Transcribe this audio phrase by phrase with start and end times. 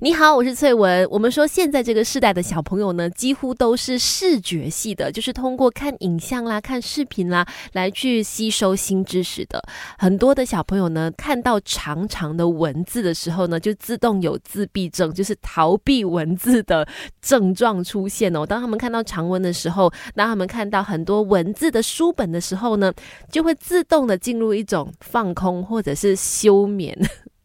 [0.00, 1.06] 你好，我是翠文。
[1.08, 9.62] 我们说现在这个世代的小朋友呢，几乎都是视觉系的，就是通过看影像啦、看视频啦来去吸收新知识的。
[9.96, 16.86] 很多的小朋友呢，看到长长的文字的时候呢，就自动有自闭症，就是逃避文字的
[17.22, 18.44] 症状出现哦。
[18.44, 22.92] 当他们看到长文的时候，当他们看到很多文字的书本的时候呢，
[23.30, 26.98] 就会自动的进入一种放空或者是休眠。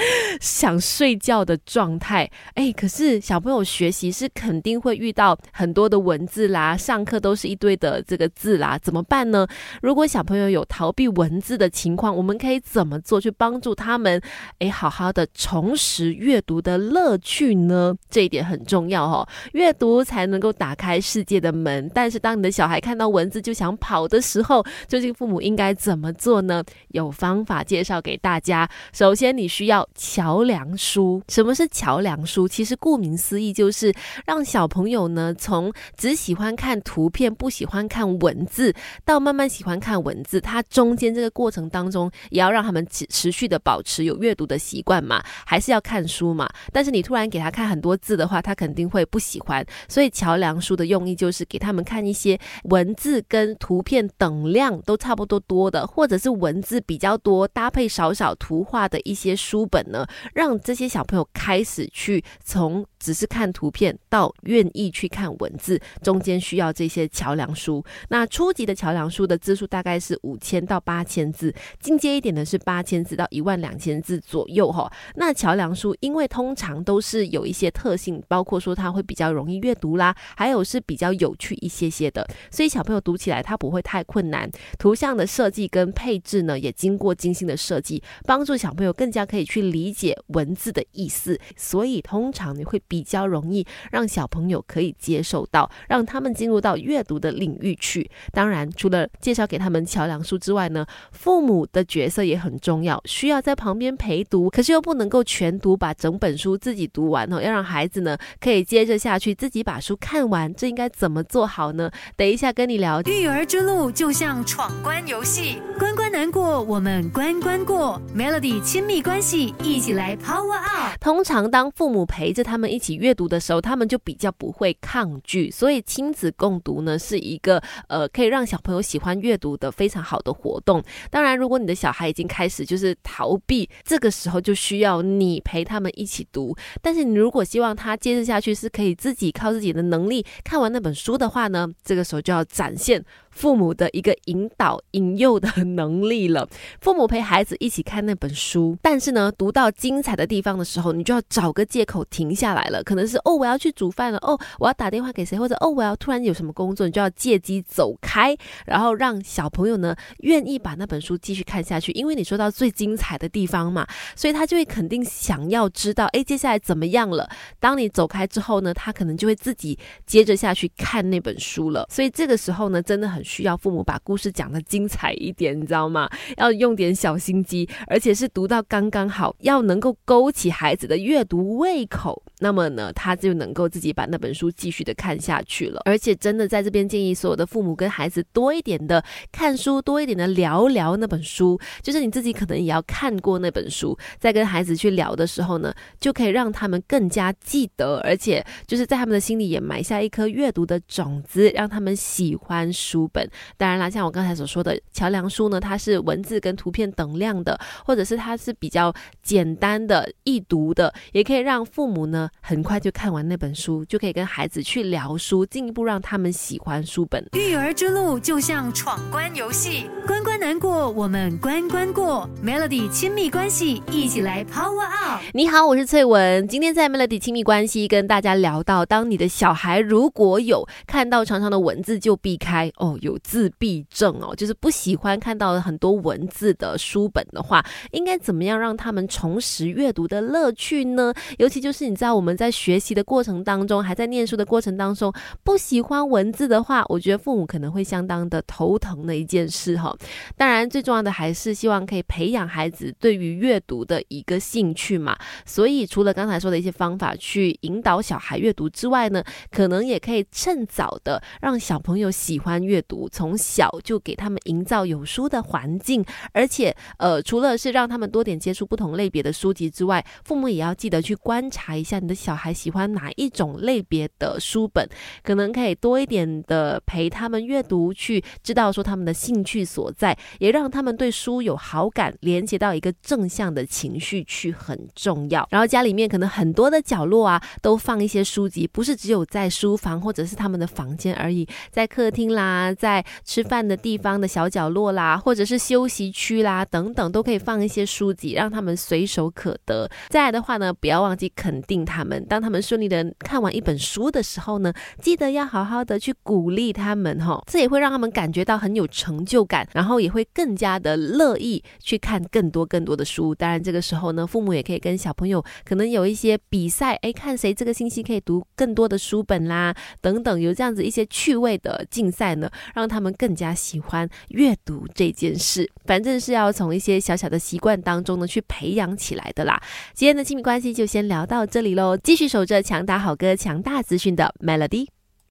[0.40, 9.46] 想睡觉的状态，哎，可是小朋友学习是肯定会遇到很多的文字啦，上课都是一堆的这个字啦，怎么办呢？
[9.82, 14.20] 如果小朋友有逃避文字的情况，我们可以怎么做去帮助他们？
[14.60, 17.94] 哎，好好的重拾阅读的乐趣呢？
[18.08, 21.90] 这一点很重要哦，阅读才能够打开世界的门。
[21.94, 26.64] 但是当你的小孩看到文字就想跑的时候，究竟父母应该怎么做呢？
[26.88, 28.68] 有方法介绍给大家。
[28.92, 29.86] 首先，你需要。
[29.94, 32.48] 桥梁书，什么是桥梁书？
[32.48, 33.92] 其实顾名思义，就是
[34.24, 38.74] 让小朋友呢，从只喜欢看图片，不喜欢看文字，
[39.04, 40.40] 到慢慢喜欢看文字。
[40.40, 46.48] 它中间这个过程当中，也要让他们持持续的保持有阅读的习惯嘛，还是要看书嘛。
[46.72, 49.64] 但是你突然给他看很多字的话，他肯定会不喜欢。
[49.88, 59.79] 所以桥梁书的用意就是给他们看一些文字跟图片等量都差不多多的，或者是文字比较多，搭配少少图画的一些书本。
[59.90, 67.84] 呢，让这些小朋友开始去从只是看图片到愿意去看文字，中间需要这些桥梁书。
[68.08, 74.90] 那初级的桥梁书的字数大概是五千到八千字，进阶一点的是八千字到一万两千字左右哈。
[75.16, 84.50] 那桥梁书因为通常都是有一些特性，包括说它会比较容易阅读啦，还有是比较有趣一些些的，所以小朋友读起来它不会太困难。
[84.78, 89.90] 图像的设计跟配置呢，也经过精心的设计，帮助小朋友更加可以去理。
[89.90, 98.10] 解文字的意思，所以通常你会比较容易让小朋友可以接受到，让他们进入到阅读的领域去。
[98.32, 110.52] 当然，除了介绍给他们桥梁书之外呢，父母的角色也很重要，需要在旁边陪读，可是又不能够全读，把整本书自己读完哦，要让孩子呢可以接着下去，自己把书看完。
[110.52, 111.88] 这应该怎么做好呢？
[112.16, 113.00] 等一下跟你聊。
[113.02, 118.02] 育儿之路就像闯关游戏，关关难过，我们关关过。
[118.12, 119.54] Melody 亲密关系。
[119.62, 120.98] 一起来 Power Up。
[121.00, 130.82] 通常当父母陪着他们一一起阅读的时候，他们就比较不会抗拒，所以亲子共读呢是一个呃可以让小朋友喜欢阅读的非常好的活动。
[131.10, 136.56] 当然，如果你的小孩已经开始就是逃避，这个时候就需要你陪他们一起读。
[136.80, 143.04] 但是你如果希望他接着下去是可以自己靠自己的能力看完那本书的话呢，这个时候就要展现。
[143.30, 146.48] 父母的一个引导、引诱的能力了。
[146.80, 152.82] 父母陪孩子一起看那本书，但是呢，读到精彩的地方的时候，你就要找个借口停下来了。
[152.82, 158.36] 可能是哦，我要去煮饭了；哦，我要打电话给谁；或者哦，我要突然有什么工作，你就要借机走开，
[158.66, 163.86] 然后让小朋友呢愿意把那本书继续看下去，因为你说到最精彩的地方嘛，
[164.16, 167.28] 所以他就会肯定想要知道，哎，接下来怎么样了？
[167.60, 171.86] 当你走开之后呢，他可能就会自己接着下去看那本书了。
[171.88, 173.19] 所以这个时候呢，真的很。
[173.22, 176.08] 需要父母把故事讲得精彩一点，你知道吗？
[176.36, 182.22] 要用点小心机，而且是读到刚刚好，要能够勾起孩子的阅读胃口。
[182.40, 185.80] 那么呢，他就能够自己把那本书继续的看下去了。
[185.84, 191.60] 而且真的在这边建议所有的父母跟孩子多一点的看书，多一点的聊聊那本书。
[191.82, 203.28] 就是你自己可能也要看过那本书，在跟孩子去聊的时候呢，就可以让他们更加记得，而且就是在他们的心里也埋下一颗阅读的种子，让他们喜欢书本。
[203.58, 212.29] 当然啦，像我刚才所说的桥梁书呢，它是文字跟图片等量的，或者是它是比较简单的易读的，也可以让父母呢。
[212.40, 217.24] 很快就看完那本书，就可以跟孩子去聊书，进一步让他们喜欢书本。
[217.32, 222.28] 育儿之路就像闯关游戏，关关难过，我们关关过。
[222.44, 225.22] Melody 亲密关系，一起来 Power Up。
[225.32, 226.48] 你好，我是翠文。
[226.48, 241.12] 今天在 Melody 亲密关系跟大家聊到，当你的小孩如果有看到长长的文字就避开哦，有自闭症哦，就是不喜欢看到很多文字的书本的话，应该怎么样让他们重拾阅读的乐趣呢？
[241.38, 245.10] 尤其就是你知道我们在学习的过程当中，还在念书的过程当中，
[245.42, 249.96] 不喜欢文字的话，我觉得父母可能会相当的头疼的一件事哈。
[250.36, 255.16] 当然，最重要的还是希望可以培养孩子对于阅读的一个兴趣嘛。
[255.46, 266.04] 所以，除了刚才说的一些方法去引导小孩阅读之外呢，可能也可以趁早的让小朋友喜欢阅读，从小就给他们营造有书的环境。
[266.34, 272.09] 而且，呃，除了是让他们多点接触不同类别的书籍之外，父母也要记得去观察一下。
[272.10, 274.88] 的小孩喜欢哪一种类别的书本，
[275.22, 285.46] 可能可以多一点的陪他们阅读，去知道说他们的兴趣所在，也让他们对书有好感，连接到一个正向的情绪去很重要。
[285.50, 299.88] 然后家里面可能很多的角落啊，都放一些书籍，不是只有在书房或者是他们的房间而已，在客厅啦，在吃饭的地方的小角落啦，或者是休息区啦等等，都可以放一些书籍，让他们随手可得。
[300.08, 313.34] 再来的话呢，不要忘记肯定他们，当他们顺利的看完一本书的时候呢，记得要好好的去鼓励他们哈，这也会让他们感觉到很有成就感，然后也会更加的乐意去看更多更多的书。
[313.34, 325.68] 当然这个时候呢，父母也可以跟小朋友可能有一些比赛，哎，看谁这个星期可以读更多的书本啦，等等，有这样子一些趣味的竞赛呢，让他们更加喜欢阅读这件事。
[325.84, 329.60] 反正是要从一些小小的习惯当中呢去培养起来的啦。
[329.94, 334.86] 今天的亲密关系就先聊到这里有，继续守着强大好歌、强大资讯的 Melody。